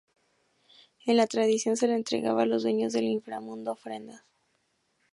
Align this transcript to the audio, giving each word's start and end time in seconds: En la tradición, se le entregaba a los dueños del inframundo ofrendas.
En 1.05 1.15
la 1.17 1.27
tradición, 1.27 1.77
se 1.77 1.85
le 1.85 1.93
entregaba 1.93 2.41
a 2.41 2.47
los 2.47 2.63
dueños 2.63 2.91
del 2.91 3.03
inframundo 3.03 3.73
ofrendas. 3.73 4.23